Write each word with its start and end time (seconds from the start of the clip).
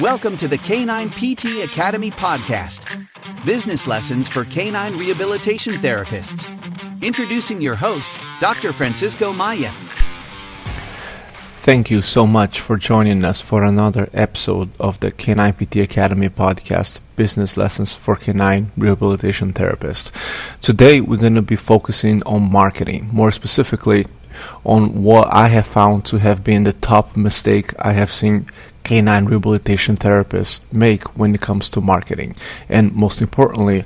Welcome 0.00 0.38
to 0.38 0.48
the 0.48 0.56
Canine 0.56 1.10
PT 1.10 1.62
Academy 1.62 2.10
podcast, 2.10 3.06
business 3.44 3.86
lessons 3.86 4.26
for 4.26 4.44
canine 4.44 4.96
rehabilitation 4.96 5.74
therapists. 5.74 6.48
Introducing 7.02 7.60
your 7.60 7.74
host, 7.74 8.18
Dr. 8.40 8.72
Francisco 8.72 9.34
Maya. 9.34 9.70
Thank 11.58 11.90
you 11.90 12.00
so 12.00 12.26
much 12.26 12.58
for 12.58 12.78
joining 12.78 13.22
us 13.22 13.42
for 13.42 13.62
another 13.62 14.08
episode 14.14 14.70
of 14.80 14.98
the 15.00 15.10
Canine 15.10 15.52
PT 15.52 15.76
Academy 15.76 16.30
podcast, 16.30 17.00
Business 17.14 17.58
Lessons 17.58 17.94
for 17.94 18.16
Canine 18.16 18.72
Rehabilitation 18.78 19.52
Therapists. 19.52 20.10
Today 20.62 21.02
we're 21.02 21.18
going 21.18 21.34
to 21.34 21.42
be 21.42 21.54
focusing 21.54 22.22
on 22.22 22.50
marketing, 22.50 23.10
more 23.12 23.30
specifically 23.30 24.06
on 24.64 25.02
what 25.02 25.28
I 25.32 25.48
have 25.48 25.66
found 25.66 26.06
to 26.06 26.16
have 26.18 26.42
been 26.42 26.64
the 26.64 26.72
top 26.72 27.14
mistake 27.14 27.74
I 27.78 27.92
have 27.92 28.10
seen 28.10 28.46
canine 28.84 29.24
rehabilitation 29.26 29.96
therapists 29.96 30.70
make 30.72 31.16
when 31.16 31.34
it 31.34 31.40
comes 31.40 31.70
to 31.70 31.80
marketing. 31.80 32.34
And 32.68 32.94
most 32.94 33.22
importantly, 33.22 33.84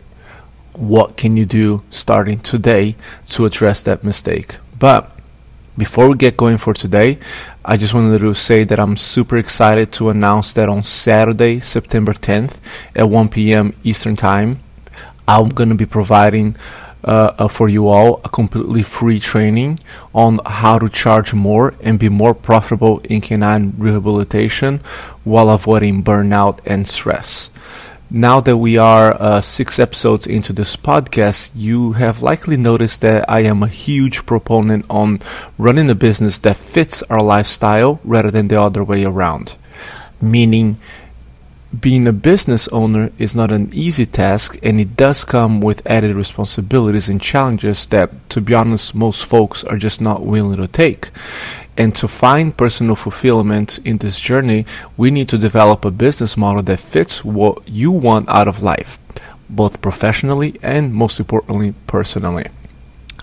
what 0.73 1.16
can 1.16 1.37
you 1.37 1.46
do 1.46 1.82
starting 1.91 2.38
today 2.38 2.96
to 3.28 3.46
address 3.46 3.82
that 3.82 4.04
mistake? 4.04 4.56
But 4.78 5.10
before 5.77 6.09
we 6.09 6.16
get 6.16 6.37
going 6.37 6.59
for 6.59 6.74
today, 6.74 7.18
I 7.64 7.77
just 7.77 7.95
wanted 7.95 8.18
to 8.18 8.34
say 8.34 8.64
that 8.64 8.78
I'm 8.78 8.96
super 8.96 9.37
excited 9.37 9.92
to 9.92 10.10
announce 10.10 10.54
that 10.54 10.68
on 10.68 10.82
Saturday, 10.82 11.60
September 11.60 12.15
10th 12.15 12.56
at 12.95 13.09
1 13.09 13.28
p.m. 13.28 13.74
Eastern 13.82 14.16
Time, 14.16 14.60
I'm 15.28 15.48
going 15.48 15.68
to 15.70 15.74
be 15.74 15.87
providing 15.87 16.56
uh, 17.06 17.34
uh, 17.38 17.48
for 17.48 17.69
you 17.69 17.88
all 17.88 18.20
a 18.24 18.28
completely 18.28 18.83
free 18.83 19.20
training 19.20 19.78
on 20.12 20.41
how 20.45 20.78
to 20.78 20.88
charge 20.88 21.32
more 21.32 21.74
and 21.80 21.98
be 21.98 22.09
more 22.09 22.34
profitable 22.34 22.98
in 23.05 23.20
canine 23.20 23.73
rehabilitation 23.79 24.80
while 25.24 25.48
avoiding 25.48 26.02
burnout 26.02 26.59
and 26.66 26.88
stress. 26.88 27.48
Now 28.10 28.40
that 28.40 28.59
we 28.59 28.77
are 28.77 29.21
uh, 29.21 29.40
six 29.40 29.80
episodes 29.80 30.29
into 30.29 30.52
this 30.52 30.77
podcast, 30.77 31.51
you 31.57 31.93
have 31.93 32.23
likely 32.23 32.57
noticed 32.57 33.01
that 33.01 33.29
I 33.29 33.40
am 33.40 33.62
a 33.62 33.68
huge 33.68 34.27
proponent 34.27 34.87
on 34.88 35.21
running 35.59 35.90
a 35.90 35.95
business 35.96 36.38
that 36.38 36.57
fits 36.57 37.02
our 37.04 37.21
lifestyle 37.21 37.99
rather 38.04 38.30
than 38.30 38.46
the 38.46 38.60
other 38.60 38.84
way 38.84 39.04
around. 39.04 39.57
Meaning, 40.21 40.79
being 41.80 42.07
a 42.07 42.13
business 42.13 42.69
owner 42.69 43.10
is 43.19 43.35
not 43.35 43.51
an 43.51 43.71
easy 43.73 44.07
task 44.07 44.59
and 44.63 44.80
it 44.80 44.96
does 44.96 45.24
come 45.24 45.60
with 45.60 45.87
added 45.87 46.15
responsibilities 46.15 47.09
and 47.09 47.21
challenges 47.21 47.87
that, 47.88 48.10
to 48.30 48.41
be 48.41 48.55
honest, 48.55 48.95
most 48.95 49.24
folks 49.24 49.65
are 49.65 49.77
just 49.77 50.01
not 50.01 50.24
willing 50.24 50.59
to 50.59 50.68
take. 50.68 51.10
And 51.77 51.95
to 51.96 52.09
find 52.09 52.57
personal 52.57 52.96
fulfillment 52.96 53.79
in 53.85 53.99
this 53.99 54.18
journey, 54.18 54.65
we 54.96 55.10
need 55.10 55.29
to 55.30 55.38
develop 55.38 55.85
a 55.85 55.91
business 55.91 56.37
model 56.37 56.63
that 56.63 56.80
fits 56.80 57.24
what 57.24 57.68
you 57.68 57.90
want 57.90 58.29
out 58.29 58.49
of 58.49 58.63
life, 58.63 58.99
both 59.51 59.83
professionally 59.83 60.59
and 60.63 60.95
most 60.95 61.18
importantly, 61.18 61.74
personally. 61.87 62.46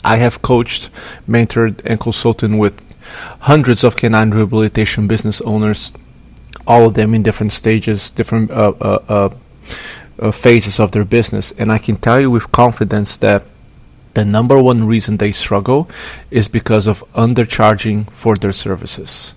I 0.04 0.18
have 0.18 0.42
coached, 0.42 0.90
mentored, 1.28 1.82
and 1.86 2.00
consulted 2.00 2.54
with 2.54 2.84
hundreds 3.42 3.84
of 3.84 3.96
canine 3.96 4.32
rehabilitation 4.32 5.08
business 5.08 5.42
owners 5.42 5.94
all 6.66 6.88
of 6.88 6.94
them 6.94 7.14
in 7.14 7.24
different 7.24 7.52
stages, 7.52 8.10
different 8.10 8.52
uh, 8.52 8.74
uh, 8.80 9.00
uh, 9.08 9.30
uh, 10.20 10.32
phases 10.32 10.80
of 10.80 10.92
their 10.92 11.06
business. 11.06 11.52
And 11.54 11.72
I 11.72 11.78
can 11.78 11.98
tell 11.98 12.20
you 12.20 12.32
with 12.32 12.52
confidence 12.52 13.18
that 13.18 13.44
the 14.14 14.26
number 14.26 14.62
one 14.62 14.86
reason 14.86 15.18
they 15.18 15.32
struggle 15.32 15.90
is 16.30 16.48
because 16.48 16.88
of 16.88 17.04
undercharging 17.14 18.10
for 18.12 18.36
their 18.36 18.54
services. 18.54 19.34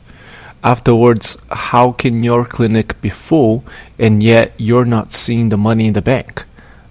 Afterwards, 0.63 1.39
how 1.51 1.93
can 1.93 2.23
your 2.23 2.45
clinic 2.45 3.01
be 3.01 3.09
full 3.09 3.65
and 3.99 4.23
yet 4.23 4.53
you're 4.59 4.85
not 4.85 5.13
seeing 5.13 5.49
the 5.49 5.57
money 5.57 5.87
in 5.87 5.93
the 5.95 6.03
bank? 6.03 6.45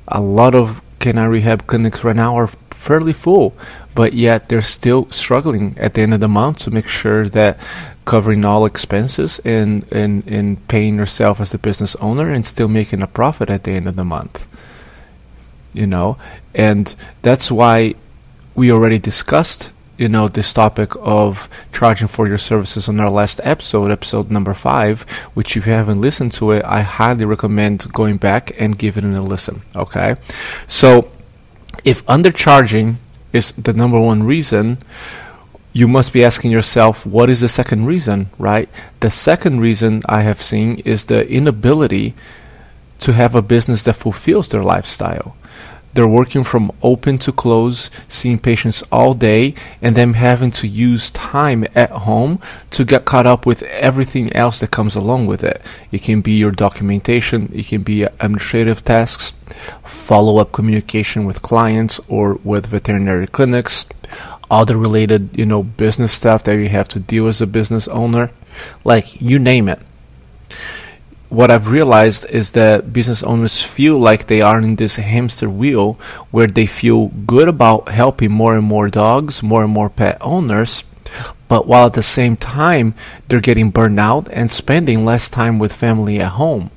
A 0.07 0.21
lot 0.21 0.55
of 0.55 0.81
canine 0.99 1.29
rehab 1.29 1.67
clinics 1.67 2.03
right 2.03 2.15
now 2.15 2.35
are 2.35 2.47
fairly 2.71 3.13
full, 3.13 3.53
but 3.95 4.13
yet 4.13 4.49
they're 4.49 4.61
still 4.61 5.09
struggling 5.09 5.75
at 5.79 5.93
the 5.93 6.01
end 6.01 6.13
of 6.13 6.19
the 6.19 6.27
month 6.27 6.59
to 6.59 6.71
make 6.71 6.87
sure 6.87 7.27
that 7.29 7.57
covering 8.03 8.45
all 8.45 8.65
expenses 8.65 9.39
and, 9.43 9.91
and, 9.91 10.27
and 10.27 10.67
paying 10.67 10.97
yourself 10.97 11.39
as 11.39 11.49
the 11.49 11.57
business 11.57 11.95
owner 11.95 12.29
and 12.29 12.45
still 12.45 12.67
making 12.67 13.01
a 13.01 13.07
profit 13.07 13.49
at 13.49 13.63
the 13.63 13.71
end 13.71 13.87
of 13.87 13.95
the 13.95 14.03
month. 14.03 14.47
You 15.73 15.87
know, 15.87 16.17
and 16.53 16.95
that's 17.21 17.51
why 17.51 17.95
we 18.53 18.71
already 18.71 18.99
discussed, 18.99 19.71
you 19.97 20.07
know, 20.07 20.27
this 20.27 20.53
topic 20.53 20.91
of 20.99 21.49
charging 21.73 22.07
for 22.07 22.27
your 22.27 22.37
services 22.37 22.87
on 22.87 22.99
our 22.99 23.09
last 23.09 23.41
episode, 23.43 23.91
episode 23.91 24.31
number 24.31 24.53
five, 24.53 25.01
which 25.33 25.57
if 25.57 25.65
you 25.65 25.73
haven't 25.73 25.99
listened 25.99 26.31
to 26.33 26.51
it, 26.51 26.63
I 26.63 26.81
highly 26.81 27.25
recommend 27.25 27.91
going 27.91 28.17
back 28.17 28.55
and 28.59 28.77
giving 28.77 29.13
it 29.13 29.17
a 29.17 29.21
listen. 29.21 29.63
Okay. 29.75 30.15
So 30.67 31.11
if 31.83 32.05
undercharging 32.05 32.95
is 33.35 33.51
the 33.51 33.73
number 33.73 33.99
one 33.99 34.23
reason, 34.23 34.77
you 35.73 35.87
must 35.87 36.13
be 36.13 36.23
asking 36.23 36.51
yourself, 36.51 37.05
what 37.05 37.29
is 37.29 37.41
the 37.41 37.49
second 37.49 37.85
reason, 37.85 38.29
right? 38.39 38.69
The 39.01 39.11
second 39.11 39.59
reason 39.59 40.01
I 40.07 40.21
have 40.21 40.41
seen 40.41 40.79
is 40.85 41.05
the 41.05 41.27
inability 41.27 42.13
to 42.99 43.11
have 43.11 43.35
a 43.35 43.41
business 43.41 43.83
that 43.83 43.97
fulfills 43.97 44.49
their 44.49 44.63
lifestyle. 44.63 45.35
They're 45.93 46.07
working 46.07 46.43
from 46.43 46.71
open 46.81 47.17
to 47.19 47.31
close, 47.31 47.89
seeing 48.07 48.39
patients 48.39 48.83
all 48.91 49.13
day, 49.13 49.53
and 49.81 49.95
then 49.95 50.13
having 50.13 50.51
to 50.51 50.67
use 50.67 51.11
time 51.11 51.65
at 51.73 51.89
home 51.89 52.39
to 52.71 52.83
get 52.83 53.05
caught 53.05 53.25
up 53.25 53.45
with 53.45 53.63
everything 53.63 54.33
else 54.33 54.59
that 54.59 54.71
comes 54.71 54.95
along 54.95 55.27
with 55.27 55.43
it. 55.43 55.61
It 55.91 56.03
can 56.03 56.21
be 56.21 56.33
your 56.33 56.51
documentation, 56.51 57.49
it 57.53 57.67
can 57.67 57.83
be 57.83 58.03
administrative 58.03 58.83
tasks, 58.83 59.33
follow 59.83 60.37
up 60.37 60.51
communication 60.51 61.25
with 61.25 61.41
clients 61.41 61.99
or 62.07 62.35
with 62.43 62.67
veterinary 62.67 63.27
clinics, 63.27 63.85
other 64.49 64.77
related, 64.77 65.37
you 65.37 65.45
know, 65.45 65.63
business 65.63 66.11
stuff 66.11 66.43
that 66.43 66.57
you 66.57 66.69
have 66.69 66.87
to 66.89 66.99
deal 66.99 67.27
as 67.27 67.41
a 67.41 67.47
business 67.47 67.87
owner, 67.87 68.31
like 68.83 69.21
you 69.21 69.39
name 69.39 69.67
it. 69.67 69.79
What 71.29 71.49
I've 71.51 71.69
realized 71.69 72.25
is 72.29 72.51
that 72.51 72.93
business 72.93 73.23
owners 73.23 73.63
feel 73.63 73.97
like 73.97 74.27
they 74.27 74.41
are 74.41 74.59
in 74.59 74.75
this 74.75 74.95
hamster 74.97 75.49
wheel 75.49 75.93
where 76.31 76.47
they 76.47 76.65
feel 76.65 77.07
good 77.07 77.47
about 77.47 77.89
helping 77.89 78.31
more 78.31 78.55
and 78.55 78.65
more 78.65 78.89
dogs, 78.89 79.41
more 79.41 79.63
and 79.63 79.73
more 79.73 79.89
pet 79.89 80.17
owners, 80.21 80.83
but 81.47 81.67
while 81.67 81.87
at 81.87 81.93
the 81.93 82.03
same 82.03 82.35
time 82.35 82.93
they're 83.27 83.41
getting 83.41 83.71
burned 83.71 83.99
out 83.99 84.29
and 84.31 84.49
spending 84.51 85.03
less 85.03 85.27
time 85.27 85.59
with 85.59 85.73
family 85.73 86.19
at 86.19 86.33
home. 86.33 86.69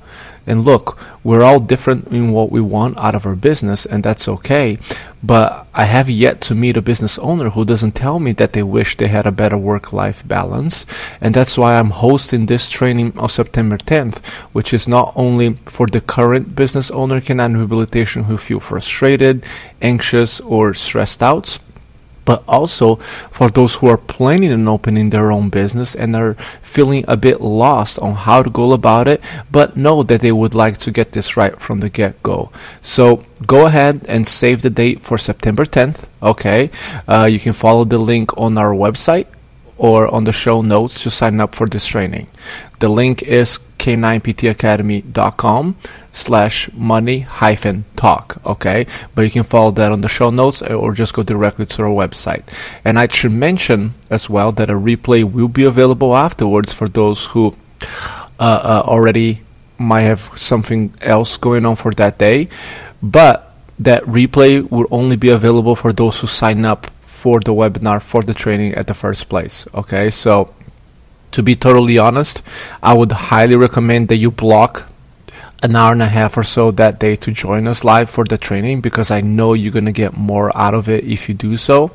And 0.49 0.65
look, 0.65 0.97
we're 1.23 1.43
all 1.43 1.59
different 1.59 2.07
in 2.07 2.31
what 2.31 2.51
we 2.51 2.59
want 2.59 2.97
out 2.97 3.13
of 3.13 3.27
our 3.27 3.35
business, 3.35 3.85
and 3.85 4.03
that's 4.03 4.27
okay. 4.27 4.79
But 5.21 5.67
I 5.75 5.83
have 5.83 6.09
yet 6.09 6.41
to 6.41 6.55
meet 6.55 6.75
a 6.75 6.81
business 6.81 7.19
owner 7.19 7.51
who 7.51 7.65
doesn't 7.65 7.91
tell 7.91 8.19
me 8.19 8.31
that 8.33 8.53
they 8.53 8.63
wish 8.63 8.97
they 8.97 9.09
had 9.09 9.27
a 9.27 9.31
better 9.31 9.57
work 9.57 9.93
life 9.93 10.27
balance. 10.27 10.87
And 11.21 11.35
that's 11.35 11.55
why 11.55 11.77
I'm 11.77 11.91
hosting 11.91 12.47
this 12.47 12.67
training 12.67 13.15
on 13.19 13.29
September 13.29 13.77
10th, 13.77 14.25
which 14.51 14.73
is 14.73 14.87
not 14.87 15.13
only 15.15 15.53
for 15.65 15.85
the 15.85 16.01
current 16.01 16.55
business 16.55 16.89
owner 16.89 17.21
canine 17.21 17.55
rehabilitation 17.55 18.23
who 18.23 18.37
feel 18.37 18.59
frustrated, 18.59 19.45
anxious, 19.83 20.39
or 20.39 20.73
stressed 20.73 21.21
out 21.21 21.59
but 22.29 22.43
also 22.47 22.97
for 23.31 23.49
those 23.49 23.77
who 23.77 23.87
are 23.87 23.97
planning 23.97 24.53
on 24.53 24.67
opening 24.67 25.09
their 25.09 25.31
own 25.31 25.49
business 25.49 25.95
and 25.95 26.15
are 26.15 26.35
feeling 26.61 27.03
a 27.07 27.17
bit 27.17 27.41
lost 27.41 27.97
on 27.97 28.13
how 28.13 28.43
to 28.43 28.51
go 28.51 28.71
about 28.71 29.07
it, 29.07 29.19
but 29.49 29.75
know 29.75 30.03
that 30.03 30.21
they 30.21 30.31
would 30.31 30.53
like 30.53 30.77
to 30.77 30.91
get 30.91 31.13
this 31.13 31.35
right 31.35 31.59
from 31.59 31.79
the 31.79 31.89
get 31.89 32.21
go. 32.21 32.51
So 32.83 33.23
go 33.47 33.65
ahead 33.65 34.05
and 34.07 34.27
save 34.27 34.61
the 34.61 34.69
date 34.69 35.01
for 35.01 35.17
September 35.17 35.65
10th. 35.65 36.05
Okay, 36.21 36.69
uh, 37.07 37.25
you 37.25 37.39
can 37.39 37.53
follow 37.53 37.83
the 37.83 37.97
link 37.97 38.37
on 38.37 38.59
our 38.59 38.75
website 38.75 39.25
or 39.79 40.07
on 40.13 40.25
the 40.25 40.31
show 40.31 40.61
notes 40.61 41.01
to 41.01 41.09
sign 41.09 41.41
up 41.41 41.55
for 41.55 41.65
this 41.65 41.87
training. 41.87 42.27
The 42.77 42.89
link 42.89 43.23
is 43.23 43.57
k9ptacademy.com 43.79 45.75
slash 46.11 46.69
money 46.73 47.19
hyphen 47.21 47.85
talk. 47.95 48.37
Okay. 48.45 48.85
But 49.15 49.23
you 49.23 49.31
can 49.31 49.43
follow 49.43 49.71
that 49.71 49.91
on 49.91 50.01
the 50.01 50.09
show 50.09 50.29
notes 50.29 50.61
or 50.61 50.93
just 50.93 51.13
go 51.13 51.23
directly 51.23 51.65
to 51.65 51.83
our 51.83 51.89
website. 51.89 52.43
And 52.85 52.99
I 52.99 53.07
should 53.07 53.31
mention 53.31 53.93
as 54.09 54.29
well 54.29 54.51
that 54.53 54.69
a 54.69 54.73
replay 54.73 55.23
will 55.23 55.47
be 55.47 55.63
available 55.63 56.15
afterwards 56.15 56.73
for 56.73 56.87
those 56.87 57.27
who 57.27 57.55
uh, 58.39 58.61
uh, 58.63 58.83
already 58.85 59.41
might 59.77 60.01
have 60.01 60.19
something 60.35 60.93
else 61.01 61.37
going 61.37 61.65
on 61.65 61.75
for 61.75 61.91
that 61.93 62.17
day. 62.17 62.49
But 63.01 63.53
that 63.79 64.03
replay 64.03 64.69
will 64.69 64.87
only 64.91 65.15
be 65.15 65.29
available 65.29 65.75
for 65.75 65.93
those 65.93 66.19
who 66.19 66.27
sign 66.27 66.65
up 66.65 66.87
for 67.05 67.39
the 67.39 67.53
webinar 67.53 68.01
for 68.01 68.23
the 68.23 68.33
training 68.33 68.73
at 68.75 68.87
the 68.87 68.93
first 68.93 69.29
place. 69.29 69.67
Okay. 69.73 70.09
So 70.09 70.53
to 71.31 71.43
be 71.43 71.55
totally 71.55 71.97
honest, 71.97 72.41
I 72.81 72.93
would 72.93 73.11
highly 73.11 73.55
recommend 73.55 74.07
that 74.09 74.17
you 74.17 74.31
block 74.31 74.89
an 75.61 75.75
hour 75.75 75.91
and 75.91 76.01
a 76.01 76.07
half 76.07 76.37
or 76.37 76.43
so 76.43 76.71
that 76.71 76.99
day 76.99 77.15
to 77.17 77.31
join 77.31 77.67
us 77.67 77.83
live 77.83 78.09
for 78.09 78.23
the 78.23 78.37
training 78.37 78.79
because 78.79 79.11
I 79.11 79.21
know 79.21 79.53
you're 79.53 79.73
going 79.73 79.85
to 79.85 79.91
get 79.91 80.15
more 80.15 80.55
out 80.57 80.73
of 80.73 80.87
it 80.87 81.03
if 81.03 81.27
you 81.27 81.35
do 81.35 81.57
so 81.57 81.91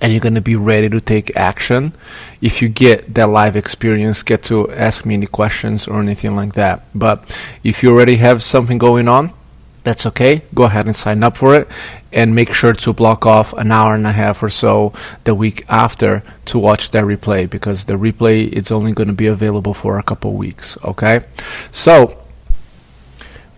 and 0.00 0.12
you're 0.12 0.20
going 0.20 0.36
to 0.36 0.40
be 0.40 0.54
ready 0.54 0.88
to 0.88 1.00
take 1.00 1.36
action. 1.36 1.94
If 2.40 2.62
you 2.62 2.68
get 2.68 3.14
that 3.14 3.28
live 3.28 3.56
experience, 3.56 4.22
get 4.22 4.44
to 4.44 4.70
ask 4.72 5.04
me 5.04 5.14
any 5.14 5.26
questions 5.26 5.88
or 5.88 6.00
anything 6.00 6.36
like 6.36 6.52
that. 6.54 6.84
But 6.94 7.24
if 7.64 7.82
you 7.82 7.90
already 7.90 8.16
have 8.16 8.42
something 8.42 8.78
going 8.78 9.08
on, 9.08 9.32
that's 9.84 10.06
okay. 10.06 10.42
Go 10.54 10.64
ahead 10.64 10.86
and 10.86 10.96
sign 10.96 11.22
up 11.22 11.36
for 11.36 11.54
it 11.54 11.68
and 12.12 12.34
make 12.34 12.52
sure 12.52 12.72
to 12.72 12.92
block 12.92 13.26
off 13.26 13.52
an 13.54 13.72
hour 13.72 13.94
and 13.94 14.06
a 14.06 14.12
half 14.12 14.42
or 14.42 14.48
so 14.48 14.92
the 15.24 15.34
week 15.34 15.64
after 15.68 16.22
to 16.46 16.58
watch 16.58 16.90
that 16.90 17.04
replay 17.04 17.48
because 17.48 17.86
the 17.86 17.94
replay 17.94 18.48
is 18.48 18.70
only 18.70 18.92
going 18.92 19.08
to 19.08 19.14
be 19.14 19.26
available 19.26 19.74
for 19.74 19.98
a 19.98 20.02
couple 20.02 20.34
weeks. 20.34 20.76
Okay. 20.84 21.20
So, 21.70 22.18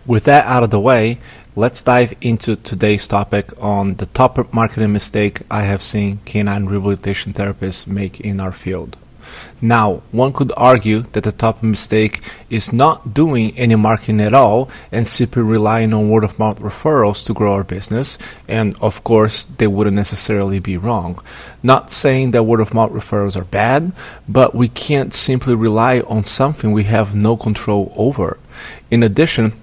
with 0.05 0.23
that 0.25 0.45
out 0.45 0.63
of 0.63 0.69
the 0.69 0.79
way, 0.79 1.19
let's 1.55 1.81
dive 1.81 2.15
into 2.21 2.55
today's 2.55 3.07
topic 3.07 3.51
on 3.61 3.95
the 3.95 4.05
top 4.07 4.53
marketing 4.53 4.93
mistake 4.93 5.41
I 5.49 5.61
have 5.61 5.81
seen 5.81 6.19
canine 6.25 6.65
rehabilitation 6.65 7.33
therapists 7.33 7.87
make 7.87 8.19
in 8.19 8.39
our 8.39 8.51
field. 8.51 8.97
Now, 9.61 10.03
one 10.11 10.33
could 10.33 10.51
argue 10.57 11.01
that 11.13 11.23
the 11.23 11.31
top 11.31 11.63
mistake 11.63 12.21
is 12.49 12.73
not 12.73 13.13
doing 13.13 13.57
any 13.57 13.75
marketing 13.75 14.21
at 14.21 14.33
all 14.33 14.69
and 14.91 15.07
simply 15.07 15.43
relying 15.43 15.93
on 15.93 16.09
word 16.09 16.23
of 16.23 16.37
mouth 16.37 16.59
referrals 16.59 17.25
to 17.25 17.33
grow 17.33 17.53
our 17.53 17.63
business, 17.63 18.17
and 18.47 18.75
of 18.81 19.03
course, 19.03 19.45
they 19.45 19.67
wouldn't 19.67 19.95
necessarily 19.95 20.59
be 20.59 20.77
wrong. 20.77 21.19
Not 21.63 21.89
saying 21.89 22.31
that 22.31 22.43
word 22.43 22.59
of 22.59 22.73
mouth 22.73 22.91
referrals 22.91 23.35
are 23.35 23.45
bad, 23.45 23.93
but 24.27 24.53
we 24.53 24.67
can't 24.67 25.13
simply 25.13 25.55
rely 25.55 26.01
on 26.01 26.23
something 26.23 26.71
we 26.71 26.83
have 26.83 27.15
no 27.15 27.37
control 27.37 27.93
over. 27.95 28.37
In 28.91 29.03
addition, 29.03 29.53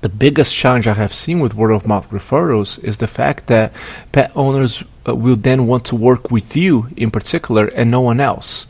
the 0.00 0.08
biggest 0.10 0.54
challenge 0.54 0.86
I 0.86 0.94
have 0.94 1.14
seen 1.14 1.40
with 1.40 1.54
word 1.54 1.70
of 1.70 1.86
mouth 1.86 2.10
referrals 2.10 2.82
is 2.84 2.98
the 2.98 3.06
fact 3.06 3.46
that 3.46 3.72
pet 4.12 4.32
owners 4.34 4.84
uh, 5.08 5.14
will 5.14 5.36
then 5.36 5.66
want 5.66 5.86
to 5.86 5.96
work 5.96 6.30
with 6.30 6.54
you 6.56 6.88
in 6.96 7.10
particular 7.10 7.68
and 7.68 7.90
no 7.90 8.02
one 8.02 8.20
else 8.20 8.66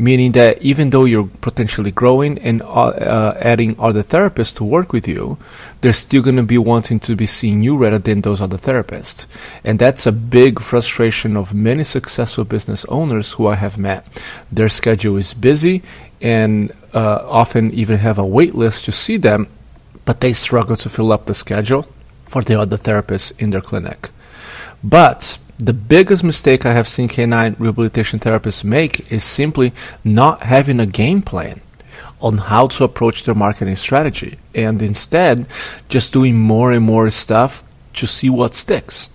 meaning 0.00 0.32
that 0.32 0.60
even 0.62 0.88
though 0.90 1.04
you're 1.04 1.28
potentially 1.42 1.90
growing 1.90 2.38
and 2.38 2.62
uh, 2.62 2.86
uh, 2.88 3.36
adding 3.38 3.76
other 3.78 4.02
therapists 4.02 4.56
to 4.56 4.64
work 4.64 4.94
with 4.94 5.06
you, 5.06 5.36
they're 5.82 5.92
still 5.92 6.22
going 6.22 6.36
to 6.36 6.42
be 6.42 6.56
wanting 6.56 6.98
to 6.98 7.14
be 7.14 7.26
seeing 7.26 7.62
you 7.62 7.76
rather 7.76 7.98
than 7.98 8.22
those 8.22 8.40
other 8.40 8.56
therapists. 8.56 9.26
And 9.62 9.78
that's 9.78 10.06
a 10.06 10.12
big 10.12 10.58
frustration 10.58 11.36
of 11.36 11.52
many 11.52 11.84
successful 11.84 12.44
business 12.44 12.86
owners 12.86 13.32
who 13.32 13.46
I 13.46 13.56
have 13.56 13.76
met. 13.76 14.06
Their 14.50 14.70
schedule 14.70 15.18
is 15.18 15.34
busy 15.34 15.82
and 16.22 16.72
uh, 16.94 17.22
often 17.28 17.70
even 17.72 17.98
have 17.98 18.18
a 18.18 18.26
wait 18.26 18.54
list 18.54 18.86
to 18.86 18.92
see 18.92 19.18
them, 19.18 19.48
but 20.06 20.22
they 20.22 20.32
struggle 20.32 20.76
to 20.76 20.88
fill 20.88 21.12
up 21.12 21.26
the 21.26 21.34
schedule 21.34 21.86
for 22.24 22.42
the 22.42 22.58
other 22.58 22.78
therapists 22.78 23.32
in 23.38 23.50
their 23.50 23.60
clinic. 23.60 24.08
But 24.82 25.38
the 25.60 25.74
biggest 25.74 26.24
mistake 26.24 26.64
I 26.64 26.72
have 26.72 26.88
seen 26.88 27.08
canine 27.08 27.54
rehabilitation 27.58 28.18
therapists 28.18 28.64
make 28.64 29.12
is 29.12 29.24
simply 29.24 29.72
not 30.02 30.42
having 30.42 30.80
a 30.80 30.86
game 30.86 31.20
plan 31.20 31.60
on 32.20 32.38
how 32.38 32.66
to 32.68 32.84
approach 32.84 33.24
their 33.24 33.34
marketing 33.34 33.76
strategy 33.76 34.38
and 34.54 34.80
instead 34.80 35.46
just 35.88 36.12
doing 36.12 36.38
more 36.38 36.72
and 36.72 36.84
more 36.84 37.10
stuff 37.10 37.62
to 37.94 38.06
see 38.06 38.30
what 38.30 38.54
sticks. 38.54 39.10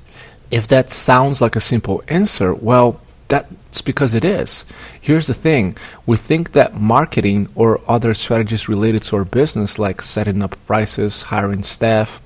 If 0.51 0.67
that 0.67 0.91
sounds 0.91 1.41
like 1.41 1.55
a 1.55 1.61
simple 1.61 2.03
answer, 2.07 2.53
well, 2.53 3.01
that's 3.27 3.81
because 3.81 4.13
it 4.13 4.23
is. 4.23 4.65
Here's 5.01 5.27
the 5.27 5.33
thing 5.33 5.75
we 6.05 6.17
think 6.17 6.51
that 6.51 6.79
marketing 6.79 7.49
or 7.55 7.81
other 7.87 8.13
strategies 8.13 8.69
related 8.69 9.01
to 9.03 9.17
our 9.17 9.25
business, 9.25 9.79
like 9.79 10.01
setting 10.01 10.43
up 10.43 10.55
prices, 10.67 11.23
hiring 11.23 11.63
staff, 11.63 12.21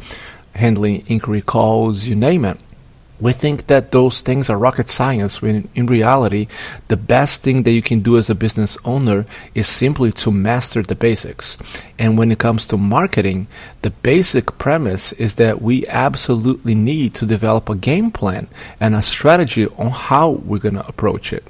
handling 0.56 1.06
inquiry 1.08 1.42
calls, 1.42 2.06
you 2.06 2.16
name 2.16 2.44
it, 2.44 2.60
we 3.20 3.32
think 3.32 3.68
that 3.68 3.92
those 3.92 4.22
things 4.22 4.50
are 4.50 4.58
rocket 4.58 4.90
science 4.90 5.42
when 5.42 5.68
in 5.76 5.86
reality 5.88 6.48
the 6.88 6.98
best 6.98 7.44
thing 7.44 7.64
that 7.64 7.72
you 7.72 7.82
can 7.82 8.00
do 8.00 8.18
as 8.18 8.30
a 8.30 8.36
business 8.36 8.78
owner 8.86 9.26
is 9.54 9.68
simply 9.68 10.12
to 10.12 10.32
master 10.32 10.82
the 10.82 10.96
basics. 10.96 11.58
And 11.98 12.18
when 12.18 12.32
it 12.32 12.40
comes 12.40 12.68
to 12.68 12.78
marketing 12.78 13.48
the 13.82 13.92
basic 13.92 14.58
premise 14.58 15.14
is 15.14 15.36
that 15.36 15.62
we 15.62 15.88
absolutely 15.88 16.76
need 16.76 17.14
to 17.16 17.26
develop 17.26 17.70
a 17.70 17.76
game 17.76 18.12
plan 18.12 18.48
and 18.80 18.96
a 18.96 19.02
strategy 19.02 19.68
on 19.78 19.90
how 19.90 20.30
we're 20.30 20.60
going 20.60 20.76
to 20.76 20.88
approach 20.88 21.32
it. 21.34 21.46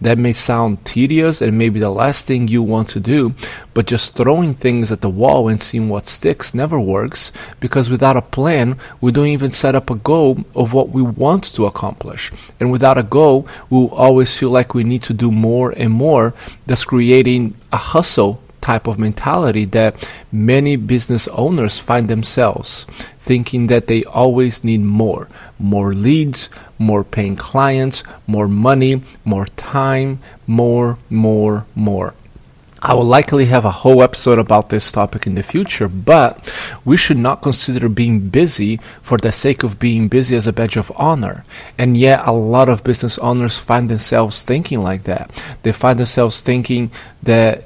That 0.00 0.18
may 0.18 0.32
sound 0.32 0.84
tedious 0.84 1.40
and 1.40 1.58
maybe 1.58 1.80
the 1.80 1.90
last 1.90 2.26
thing 2.26 2.48
you 2.48 2.62
want 2.62 2.88
to 2.88 3.00
do 3.00 3.34
but 3.74 3.86
just 3.86 4.14
throwing 4.14 4.54
things 4.54 4.90
at 4.90 5.00
the 5.00 5.10
wall 5.10 5.48
and 5.48 5.60
seeing 5.60 5.88
what 5.88 6.06
sticks 6.06 6.54
never 6.54 6.80
works 6.80 7.32
because 7.60 7.90
without 7.90 8.16
a 8.16 8.22
plan 8.22 8.78
we 9.00 9.12
don't 9.12 9.26
even 9.26 9.50
set 9.50 9.74
up 9.74 9.90
a 9.90 9.96
goal 9.96 10.38
of 10.54 10.72
what 10.72 10.90
we 10.90 11.02
want 11.02 11.44
to 11.44 11.66
accomplish. 11.66 12.32
And 12.58 12.70
without 12.72 12.96
a 12.96 13.02
goal, 13.02 13.46
we'll 13.68 13.92
always 13.92 14.36
feel 14.36 14.50
like 14.50 14.74
we 14.74 14.84
need 14.84 15.02
to 15.04 15.14
do 15.14 15.30
more 15.30 15.72
and 15.72 15.92
more, 15.92 16.34
That's 16.66 16.84
creating 16.84 17.56
a 17.72 17.76
hustle 17.76 18.40
type 18.60 18.86
of 18.86 18.98
mentality 18.98 19.66
that 19.66 20.08
many 20.32 20.76
business 20.76 21.28
owners 21.28 21.78
find 21.78 22.08
themselves 22.08 22.86
thinking 23.20 23.66
that 23.66 23.88
they 23.88 24.04
always 24.04 24.64
need 24.64 24.80
more. 24.80 25.28
More 25.58 25.92
leads 25.92 26.48
more 26.78 27.04
paying 27.04 27.36
clients 27.36 28.02
more 28.26 28.48
money 28.48 29.02
more 29.24 29.46
time 29.56 30.18
more 30.46 30.98
more 31.08 31.66
more 31.74 32.14
I 32.86 32.92
will 32.92 33.04
likely 33.04 33.46
have 33.46 33.64
a 33.64 33.70
whole 33.70 34.02
episode 34.02 34.38
about 34.38 34.68
this 34.68 34.92
topic 34.92 35.26
in 35.26 35.36
the 35.36 35.42
future, 35.42 35.88
but 35.88 36.38
we 36.84 36.98
should 36.98 37.16
not 37.16 37.40
consider 37.40 37.88
being 37.88 38.28
busy 38.28 38.76
for 39.00 39.16
the 39.16 39.32
sake 39.32 39.62
of 39.62 39.78
being 39.78 40.08
busy 40.08 40.36
as 40.36 40.46
a 40.46 40.52
badge 40.52 40.76
of 40.76 40.92
honor. 40.94 41.46
And 41.78 41.96
yet, 41.96 42.28
a 42.28 42.32
lot 42.32 42.68
of 42.68 42.84
business 42.84 43.18
owners 43.20 43.58
find 43.58 43.88
themselves 43.88 44.42
thinking 44.42 44.82
like 44.82 45.04
that. 45.04 45.30
They 45.62 45.72
find 45.72 45.98
themselves 45.98 46.42
thinking 46.42 46.90
that 47.22 47.64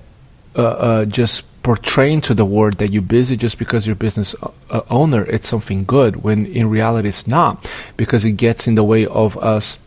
uh, 0.55 0.63
uh, 0.63 1.05
just 1.07 1.43
portraying 1.65 2.21
to 2.21 2.35
the 2.35 2.45
world 2.45 2.75
that 2.75 2.93
you're 2.93 3.03
busy 3.03 3.37
just 3.37 3.59
because 3.59 3.89
you're 3.89 3.97
business 3.97 4.37
uh, 4.71 4.83
owner, 4.89 5.25
it's 5.25 5.49
something 5.49 5.85
good, 5.85 6.23
when 6.23 6.47
in 6.47 6.71
reality 6.71 7.09
it's 7.09 7.27
not, 7.27 7.69
because 7.97 8.25
it 8.25 8.33
gets 8.33 8.69
in 8.69 8.77
the 8.77 8.85
way 8.85 9.05
of 9.05 9.37
us 9.39 9.81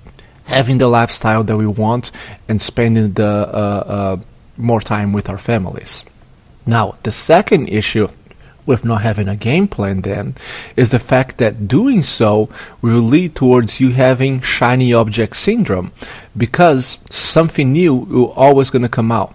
having 0.43 0.77
the 0.77 0.87
lifestyle 0.87 1.43
that 1.43 1.55
we 1.55 1.65
want 1.65 2.11
and 2.49 2.61
spending 2.61 3.13
the 3.13 3.25
uh, 3.25 3.83
uh, 3.87 4.17
more 4.57 4.81
time 4.81 5.13
with 5.13 5.29
our 5.29 5.37
families. 5.37 6.05
Now, 6.65 6.97
the 7.03 7.11
second 7.11 7.69
issue 7.69 8.07
with 8.65 8.85
not 8.85 9.01
having 9.01 9.27
a 9.27 9.35
game 9.35 9.67
plan 9.67 10.01
then 10.01 10.35
is 10.77 10.91
the 10.91 10.99
fact 10.99 11.37
that 11.39 11.67
doing 11.67 12.03
so 12.03 12.49
will 12.81 13.01
lead 13.01 13.35
towards 13.35 13.79
you 13.79 13.91
having 13.91 14.41
shiny 14.41 14.93
object 14.93 15.35
syndrome 15.35 15.91
because 16.37 16.99
something 17.09 17.71
new 17.71 18.03
is 18.05 18.33
always 18.35 18.69
going 18.69 18.83
to 18.83 18.89
come 18.89 19.11
out 19.11 19.33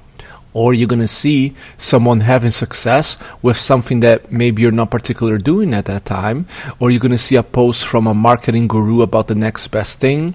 or 0.52 0.72
you're 0.72 0.88
going 0.88 1.00
to 1.00 1.08
see 1.08 1.54
someone 1.76 2.20
having 2.20 2.50
success 2.50 3.18
with 3.42 3.58
something 3.58 4.00
that 4.00 4.32
maybe 4.32 4.62
you're 4.62 4.70
not 4.70 4.90
particularly 4.90 5.42
doing 5.42 5.74
at 5.74 5.84
that 5.84 6.04
time 6.04 6.46
or 6.78 6.90
you're 6.90 7.00
going 7.00 7.10
to 7.12 7.18
see 7.18 7.36
a 7.36 7.42
post 7.42 7.86
from 7.86 8.06
a 8.06 8.14
marketing 8.14 8.66
guru 8.66 9.02
about 9.02 9.26
the 9.26 9.34
next 9.34 9.68
best 9.68 10.00
thing 10.00 10.34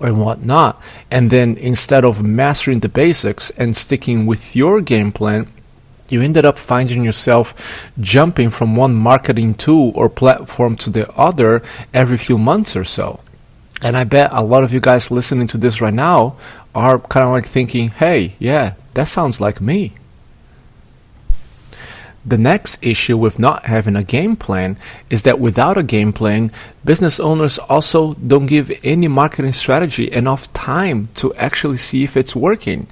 and 0.00 0.20
whatnot. 0.20 0.80
And 1.10 1.30
then 1.30 1.56
instead 1.56 2.04
of 2.04 2.22
mastering 2.22 2.80
the 2.80 2.88
basics 2.88 3.50
and 3.50 3.76
sticking 3.76 4.26
with 4.26 4.56
your 4.56 4.80
game 4.80 5.12
plan, 5.12 5.48
you 6.08 6.22
ended 6.22 6.44
up 6.44 6.58
finding 6.58 7.04
yourself 7.04 7.90
jumping 8.00 8.50
from 8.50 8.76
one 8.76 8.94
marketing 8.94 9.54
tool 9.54 9.92
or 9.94 10.08
platform 10.08 10.76
to 10.76 10.90
the 10.90 11.10
other 11.14 11.62
every 11.94 12.18
few 12.18 12.36
months 12.36 12.76
or 12.76 12.84
so. 12.84 13.20
And 13.82 13.96
I 13.96 14.04
bet 14.04 14.30
a 14.32 14.42
lot 14.42 14.64
of 14.64 14.72
you 14.72 14.80
guys 14.80 15.10
listening 15.10 15.46
to 15.48 15.58
this 15.58 15.80
right 15.80 15.94
now 15.94 16.36
are 16.74 16.98
kind 16.98 17.24
of 17.24 17.30
like 17.30 17.46
thinking, 17.46 17.90
hey, 17.90 18.34
yeah, 18.38 18.74
that 18.94 19.08
sounds 19.08 19.40
like 19.40 19.60
me. 19.60 19.94
The 22.24 22.38
next 22.38 22.84
issue 22.84 23.16
with 23.16 23.38
not 23.38 23.64
having 23.64 23.96
a 23.96 24.04
game 24.04 24.36
plan 24.36 24.76
is 25.08 25.22
that 25.22 25.40
without 25.40 25.78
a 25.78 25.82
game 25.82 26.12
plan, 26.12 26.52
business 26.84 27.18
owners 27.18 27.58
also 27.58 28.14
don't 28.14 28.46
give 28.46 28.70
any 28.84 29.08
marketing 29.08 29.54
strategy 29.54 30.12
enough 30.12 30.52
time 30.52 31.08
to 31.14 31.34
actually 31.34 31.78
see 31.78 32.04
if 32.04 32.16
it's 32.16 32.36
working. 32.36 32.88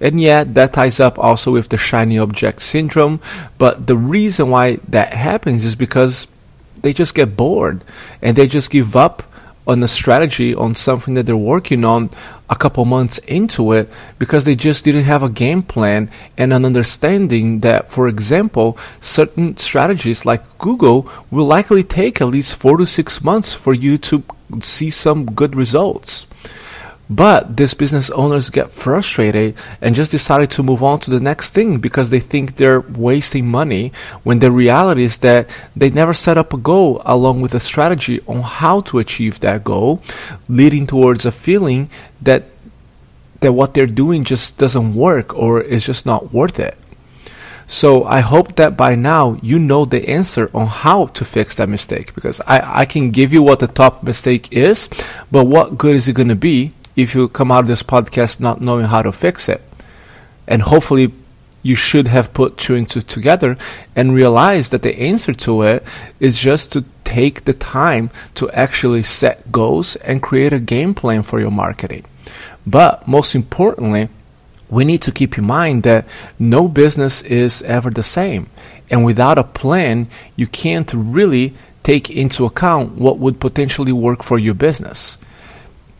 And 0.00 0.20
yet, 0.20 0.54
that 0.54 0.72
ties 0.72 1.00
up 1.00 1.18
also 1.18 1.52
with 1.52 1.68
the 1.68 1.78
shiny 1.78 2.18
object 2.18 2.62
syndrome. 2.62 3.20
But 3.56 3.86
the 3.86 3.96
reason 3.96 4.50
why 4.50 4.78
that 4.88 5.14
happens 5.14 5.64
is 5.64 5.76
because 5.76 6.26
they 6.82 6.92
just 6.92 7.14
get 7.14 7.36
bored 7.36 7.82
and 8.20 8.36
they 8.36 8.46
just 8.46 8.70
give 8.70 8.94
up 8.96 9.22
on 9.66 9.82
a 9.82 9.88
strategy 9.88 10.54
on 10.54 10.74
something 10.74 11.14
that 11.14 11.26
they're 11.26 11.36
working 11.36 11.84
on 11.84 12.10
a 12.48 12.54
couple 12.54 12.84
months 12.84 13.18
into 13.26 13.72
it 13.72 13.88
because 14.18 14.44
they 14.44 14.54
just 14.54 14.84
didn't 14.84 15.04
have 15.04 15.22
a 15.22 15.28
game 15.28 15.62
plan 15.62 16.08
and 16.38 16.52
an 16.52 16.64
understanding 16.64 17.60
that, 17.60 17.90
for 17.90 18.06
example, 18.06 18.78
certain 19.00 19.56
strategies 19.56 20.24
like 20.24 20.58
Google 20.58 21.10
will 21.30 21.46
likely 21.46 21.82
take 21.82 22.20
at 22.20 22.28
least 22.28 22.56
four 22.56 22.76
to 22.76 22.86
six 22.86 23.22
months 23.22 23.54
for 23.54 23.74
you 23.74 23.98
to 23.98 24.22
see 24.60 24.90
some 24.90 25.26
good 25.26 25.56
results. 25.56 26.26
But 27.08 27.56
these 27.56 27.74
business 27.74 28.10
owners 28.10 28.50
get 28.50 28.72
frustrated 28.72 29.54
and 29.80 29.94
just 29.94 30.10
decided 30.10 30.50
to 30.50 30.62
move 30.62 30.82
on 30.82 30.98
to 31.00 31.10
the 31.10 31.20
next 31.20 31.50
thing 31.50 31.78
because 31.78 32.10
they 32.10 32.18
think 32.18 32.56
they're 32.56 32.80
wasting 32.80 33.46
money 33.46 33.92
when 34.24 34.40
the 34.40 34.50
reality 34.50 35.04
is 35.04 35.18
that 35.18 35.48
they 35.76 35.90
never 35.90 36.12
set 36.12 36.36
up 36.36 36.52
a 36.52 36.58
goal 36.58 37.00
along 37.04 37.40
with 37.42 37.54
a 37.54 37.60
strategy 37.60 38.20
on 38.26 38.42
how 38.42 38.80
to 38.80 38.98
achieve 38.98 39.38
that 39.40 39.62
goal, 39.62 40.02
leading 40.48 40.86
towards 40.86 41.24
a 41.24 41.32
feeling 41.32 41.88
that 42.20 42.44
that 43.40 43.52
what 43.52 43.74
they're 43.74 43.86
doing 43.86 44.24
just 44.24 44.56
doesn't 44.56 44.94
work 44.94 45.34
or 45.36 45.60
is 45.60 45.84
just 45.84 46.06
not 46.06 46.32
worth 46.32 46.58
it. 46.58 46.76
So 47.66 48.04
I 48.04 48.20
hope 48.20 48.54
that 48.56 48.76
by 48.76 48.94
now 48.94 49.38
you 49.42 49.58
know 49.58 49.84
the 49.84 50.08
answer 50.08 50.50
on 50.54 50.68
how 50.68 51.06
to 51.06 51.24
fix 51.24 51.56
that 51.56 51.68
mistake 51.68 52.14
because 52.14 52.40
I, 52.46 52.82
I 52.82 52.84
can 52.84 53.10
give 53.10 53.32
you 53.32 53.42
what 53.42 53.58
the 53.58 53.66
top 53.66 54.04
mistake 54.04 54.52
is, 54.52 54.88
but 55.32 55.46
what 55.46 55.76
good 55.76 55.96
is 55.96 56.06
it 56.08 56.14
going 56.14 56.28
to 56.28 56.36
be 56.36 56.72
if 56.96 57.14
you 57.14 57.28
come 57.28 57.52
out 57.52 57.60
of 57.60 57.66
this 57.66 57.82
podcast 57.82 58.40
not 58.40 58.60
knowing 58.60 58.86
how 58.86 59.02
to 59.02 59.12
fix 59.12 59.48
it? 59.48 59.62
And 60.48 60.62
hopefully 60.62 61.12
you 61.62 61.74
should 61.74 62.06
have 62.08 62.32
put 62.32 62.56
two 62.56 62.74
and 62.74 62.88
two 62.88 63.00
together 63.00 63.56
and 63.94 64.14
realize 64.14 64.70
that 64.70 64.82
the 64.82 64.98
answer 64.98 65.34
to 65.34 65.62
it 65.62 65.84
is 66.20 66.40
just 66.40 66.72
to 66.72 66.84
take 67.04 67.44
the 67.44 67.52
time 67.52 68.10
to 68.34 68.50
actually 68.50 69.02
set 69.02 69.50
goals 69.50 69.96
and 69.96 70.22
create 70.22 70.52
a 70.52 70.60
game 70.60 70.94
plan 70.94 71.22
for 71.22 71.40
your 71.40 71.50
marketing. 71.50 72.04
But 72.66 73.06
most 73.06 73.34
importantly, 73.34 74.08
we 74.68 74.84
need 74.84 75.02
to 75.02 75.12
keep 75.12 75.38
in 75.38 75.44
mind 75.44 75.82
that 75.84 76.06
no 76.38 76.68
business 76.68 77.22
is 77.22 77.62
ever 77.62 77.90
the 77.90 78.02
same. 78.02 78.48
And 78.90 79.04
without 79.04 79.38
a 79.38 79.44
plan, 79.44 80.08
you 80.36 80.46
can't 80.46 80.92
really 80.94 81.54
take 81.82 82.10
into 82.10 82.44
account 82.44 82.92
what 82.92 83.18
would 83.18 83.40
potentially 83.40 83.92
work 83.92 84.22
for 84.22 84.38
your 84.38 84.54
business. 84.54 85.18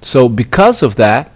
So, 0.07 0.29
because 0.29 0.85
of 0.85 0.95
that, 0.97 1.33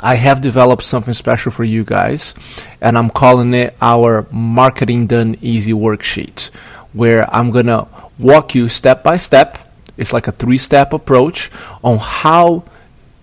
I 0.00 0.14
have 0.14 0.40
developed 0.40 0.84
something 0.84 1.12
special 1.12 1.52
for 1.52 1.64
you 1.64 1.84
guys, 1.84 2.34
and 2.80 2.96
I'm 2.96 3.10
calling 3.10 3.52
it 3.52 3.76
our 3.82 4.26
Marketing 4.30 5.06
Done 5.06 5.36
Easy 5.42 5.74
worksheet, 5.74 6.48
where 6.94 7.28
I'm 7.30 7.50
going 7.50 7.66
to 7.66 7.86
walk 8.18 8.54
you 8.54 8.70
step 8.70 9.04
by 9.04 9.18
step. 9.18 9.58
It's 9.98 10.14
like 10.14 10.28
a 10.28 10.32
three 10.32 10.56
step 10.56 10.94
approach 10.94 11.50
on 11.84 11.98
how 11.98 12.64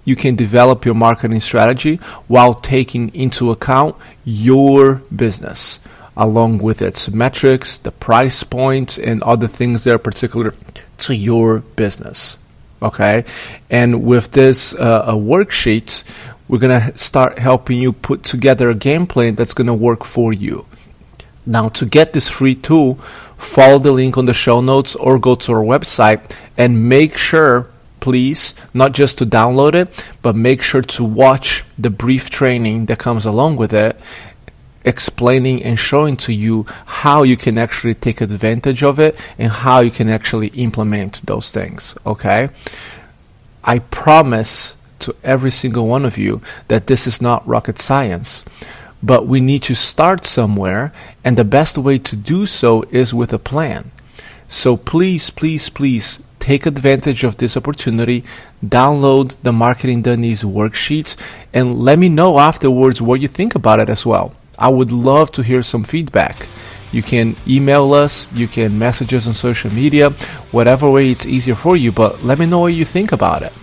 you 0.05 0.15
can 0.15 0.35
develop 0.35 0.85
your 0.85 0.93
marketing 0.93 1.39
strategy 1.39 1.95
while 2.27 2.53
taking 2.53 3.09
into 3.15 3.49
account 3.49 3.95
your 4.23 5.01
business 5.09 5.79
along 6.15 6.59
with 6.59 6.83
its 6.83 7.09
metrics, 7.09 7.79
the 7.79 7.91
price 7.91 8.43
points, 8.43 8.99
and 8.99 9.23
other 9.23 9.47
things 9.47 9.85
that 9.85 9.95
are 9.95 9.97
particular 9.97 10.53
to 10.99 11.15
your 11.15 11.61
business. 11.61 12.37
Okay, 12.83 13.23
and 13.69 14.03
with 14.03 14.31
this 14.33 14.75
uh, 14.75 15.15
worksheet, 15.15 16.03
we're 16.49 16.59
gonna 16.59 16.95
start 16.97 17.39
helping 17.39 17.79
you 17.79 17.93
put 17.93 18.23
together 18.23 18.69
a 18.69 18.75
game 18.75 19.07
plan 19.07 19.35
that's 19.35 19.53
gonna 19.53 19.73
work 19.73 20.03
for 20.03 20.33
you. 20.33 20.65
Now, 21.45 21.69
to 21.69 21.85
get 21.85 22.11
this 22.11 22.29
free 22.29 22.55
tool, 22.55 22.95
follow 23.37 23.79
the 23.79 23.93
link 23.93 24.17
on 24.17 24.25
the 24.25 24.33
show 24.33 24.59
notes 24.59 24.95
or 24.97 25.17
go 25.17 25.35
to 25.35 25.53
our 25.53 25.63
website 25.63 26.21
and 26.57 26.89
make 26.89 27.17
sure 27.17 27.69
please, 28.03 28.53
not 28.73 28.91
just 28.91 29.17
to 29.17 29.25
download 29.25 29.73
it, 29.73 29.87
but 30.21 30.35
make 30.35 30.61
sure 30.61 30.81
to 30.81 31.05
watch 31.05 31.63
the 31.79 31.89
brief 31.89 32.29
training 32.29 32.85
that 32.87 32.99
comes 32.99 33.25
along 33.25 33.55
with 33.55 33.71
it, 33.71 33.97
explaining 34.85 35.63
and 35.63 35.79
showing 35.79 36.15
to 36.17 36.33
you 36.33 36.65
how 36.85 37.23
you 37.23 37.37
can 37.37 37.57
actually 37.57 37.93
take 37.93 38.21
advantage 38.21 38.83
of 38.83 38.99
it 38.99 39.17
and 39.37 39.51
how 39.51 39.79
you 39.79 39.91
can 39.91 40.09
actually 40.09 40.47
implement 40.47 41.25
those 41.25 41.51
things. 41.51 41.95
Okay? 42.05 42.49
I 43.63 43.79
promise 43.79 44.75
to 44.99 45.15
every 45.23 45.51
single 45.51 45.87
one 45.87 46.05
of 46.05 46.17
you 46.17 46.41
that 46.67 46.87
this 46.87 47.07
is 47.07 47.21
not 47.21 47.47
rocket 47.47 47.79
science. 47.79 48.43
But 49.01 49.27
we 49.27 49.41
need 49.41 49.63
to 49.63 49.75
start 49.75 50.25
somewhere, 50.25 50.93
and 51.25 51.35
the 51.35 51.43
best 51.43 51.77
way 51.77 51.97
to 51.99 52.15
do 52.15 52.45
so 52.45 52.83
is 52.83 53.13
with 53.13 53.33
a 53.33 53.39
plan. 53.39 53.91
So 54.47 54.77
please, 54.77 55.29
please, 55.29 55.69
please 55.69 56.23
take 56.39 56.65
advantage 56.65 57.25
of 57.25 57.37
this 57.37 57.57
opportunity, 57.57 58.23
download 58.65 59.37
the 59.43 59.51
Marketing 59.51 60.01
Done 60.01 60.23
worksheets, 60.23 61.17
and 61.53 61.79
let 61.79 61.99
me 61.99 62.07
know 62.07 62.39
afterwards 62.39 63.01
what 63.01 63.19
you 63.19 63.27
think 63.27 63.55
about 63.55 63.81
it 63.81 63.89
as 63.89 64.05
well. 64.05 64.33
I 64.57 64.69
would 64.69 64.91
love 64.91 65.31
to 65.33 65.43
hear 65.43 65.63
some 65.63 65.83
feedback. 65.83 66.47
You 66.91 67.01
can 67.01 67.35
email 67.47 67.93
us, 67.93 68.27
you 68.33 68.47
can 68.47 68.77
message 68.77 69.13
us 69.13 69.27
on 69.27 69.33
social 69.33 69.73
media, 69.73 70.11
whatever 70.51 70.89
way 70.89 71.09
it's 71.09 71.25
easier 71.25 71.55
for 71.55 71.75
you, 71.75 71.91
but 71.91 72.23
let 72.23 72.37
me 72.39 72.45
know 72.45 72.59
what 72.59 72.73
you 72.73 72.85
think 72.85 73.11
about 73.11 73.41
it. 73.41 73.53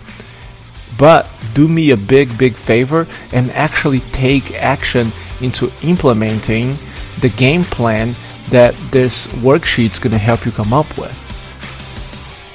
But 0.97 1.29
do 1.53 1.67
me 1.67 1.91
a 1.91 1.97
big, 1.97 2.37
big 2.37 2.55
favor 2.55 3.07
and 3.31 3.51
actually 3.51 4.01
take 4.11 4.53
action 4.53 5.11
into 5.39 5.71
implementing 5.81 6.77
the 7.21 7.29
game 7.29 7.63
plan 7.63 8.15
that 8.49 8.75
this 8.91 9.27
worksheet's 9.27 9.99
going 9.99 10.11
to 10.11 10.17
help 10.17 10.45
you 10.45 10.51
come 10.51 10.73
up 10.73 10.97
with 10.97 11.31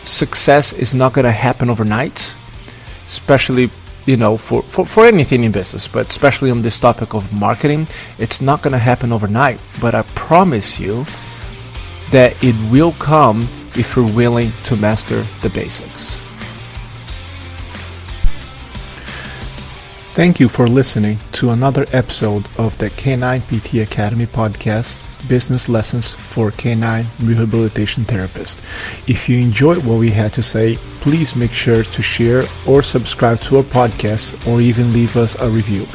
success 0.07 0.73
is 0.73 0.95
not 0.95 1.13
going 1.13 1.25
to 1.25 1.33
happen 1.33 1.69
overnight, 1.69 2.37
especially 3.05 3.71
you 4.07 4.17
know 4.17 4.37
for, 4.37 4.63
for, 4.63 4.87
for 4.87 5.05
anything 5.05 5.45
in 5.45 5.53
business 5.53 5.87
but 5.87 6.09
especially 6.09 6.51
on 6.51 6.63
this 6.63 6.79
topic 6.81 7.15
of 7.15 7.31
marketing 7.33 7.87
it's 8.19 8.41
not 8.41 8.63
going 8.63 8.73
to 8.73 8.79
happen 8.79 9.13
overnight. 9.13 9.61
But 9.81 9.95
i 9.95 10.03
promise 10.03 10.81
you 10.81 11.05
that 12.13 12.43
it 12.43 12.55
will 12.71 12.93
come 12.93 13.49
if 13.75 13.97
you're 13.97 14.13
willing 14.13 14.53
to 14.65 14.77
master 14.77 15.27
the 15.43 15.51
basics. 15.51 16.21
Thank 20.15 20.41
you 20.41 20.49
for 20.49 20.67
listening 20.67 21.19
to 21.33 21.51
another 21.51 21.85
episode 21.93 22.49
of 22.57 22.79
the 22.79 22.89
Canine 22.91 23.43
PT 23.43 23.75
Academy 23.75 24.25
podcast 24.25 24.99
business 25.29 25.69
lessons 25.69 26.15
for 26.15 26.51
canine 26.51 27.07
rehabilitation 27.21 28.05
therapists. 28.05 28.61
If 29.09 29.29
you 29.29 29.39
enjoyed 29.39 29.85
what 29.85 29.99
we 29.99 30.11
had 30.11 30.33
to 30.35 30.43
say, 30.43 30.77
please 31.01 31.37
make 31.37 31.53
sure 31.53 31.83
to 31.83 32.03
share 32.03 32.43
or 32.67 32.83
subscribe 32.83 33.41
to 33.43 33.59
our 33.59 33.63
podcast 33.63 34.47
or 34.47 34.61
even 34.61 34.93
leave 34.93 35.17
us 35.17 35.35
a 35.41 35.49
review. 35.49 35.87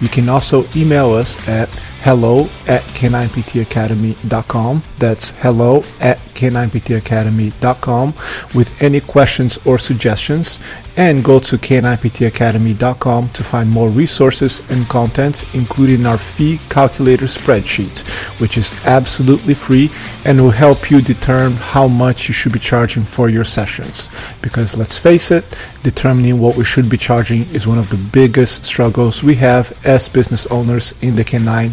You 0.00 0.08
can 0.08 0.28
also 0.28 0.66
email 0.76 1.12
us 1.12 1.36
at 1.48 1.68
hello 2.00 2.48
at 2.66 2.82
k9ptacademy.com. 2.96 4.82
That's 4.98 5.30
hello 5.32 5.84
at 6.00 6.18
k9ptacademy.com 6.34 8.14
with 8.54 8.82
any 8.82 9.00
questions 9.00 9.58
or 9.66 9.78
suggestions. 9.78 10.58
And 10.96 11.24
go 11.24 11.38
to 11.38 11.56
k9ptacademy.com 11.56 13.28
to 13.30 13.44
find 13.44 13.70
more 13.70 13.88
resources 13.88 14.62
and 14.70 14.86
content, 14.88 15.44
including 15.54 16.04
our 16.04 16.18
fee 16.18 16.60
calculator 16.68 17.26
spreadsheet, 17.26 18.06
which 18.40 18.58
is 18.58 18.74
absolutely 18.84 19.54
free 19.54 19.90
and 20.24 20.40
will 20.40 20.50
help 20.50 20.90
you 20.90 21.00
determine 21.00 21.56
how 21.56 21.86
much 21.86 22.28
you 22.28 22.34
should 22.34 22.52
be 22.52 22.58
charging 22.58 23.04
for 23.04 23.28
your 23.28 23.44
sessions. 23.44 24.10
Because 24.42 24.76
let's 24.76 24.98
face 24.98 25.30
it, 25.30 25.44
determining 25.82 26.40
what 26.40 26.56
we 26.56 26.64
should 26.64 26.90
be 26.90 26.98
charging 26.98 27.48
is 27.50 27.66
one 27.66 27.78
of 27.78 27.88
the 27.90 27.96
biggest 27.96 28.64
struggles 28.64 29.22
we 29.22 29.36
have 29.36 29.72
as 29.86 30.08
business 30.08 30.46
owners 30.46 30.92
in 31.00 31.16
the 31.16 31.24
canine 31.24 31.72